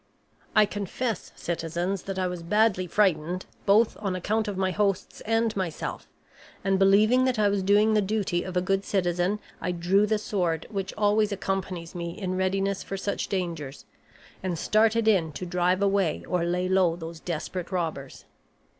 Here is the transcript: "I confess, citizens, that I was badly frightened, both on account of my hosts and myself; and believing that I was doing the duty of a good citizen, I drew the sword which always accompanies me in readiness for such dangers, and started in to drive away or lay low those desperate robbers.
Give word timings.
"I 0.55 0.65
confess, 0.65 1.31
citizens, 1.35 2.01
that 2.05 2.17
I 2.17 2.25
was 2.25 2.41
badly 2.41 2.87
frightened, 2.87 3.45
both 3.67 3.95
on 3.99 4.15
account 4.15 4.47
of 4.47 4.57
my 4.57 4.71
hosts 4.71 5.21
and 5.27 5.55
myself; 5.55 6.07
and 6.63 6.79
believing 6.79 7.25
that 7.25 7.37
I 7.37 7.49
was 7.49 7.61
doing 7.61 7.93
the 7.93 8.01
duty 8.01 8.41
of 8.41 8.57
a 8.57 8.63
good 8.63 8.83
citizen, 8.83 9.37
I 9.61 9.71
drew 9.71 10.07
the 10.07 10.17
sword 10.17 10.65
which 10.71 10.91
always 10.97 11.31
accompanies 11.31 11.93
me 11.93 12.19
in 12.19 12.35
readiness 12.35 12.81
for 12.81 12.97
such 12.97 13.27
dangers, 13.27 13.85
and 14.41 14.57
started 14.57 15.07
in 15.07 15.33
to 15.33 15.45
drive 15.45 15.83
away 15.83 16.25
or 16.27 16.45
lay 16.45 16.67
low 16.67 16.95
those 16.95 17.19
desperate 17.19 17.71
robbers. 17.71 18.25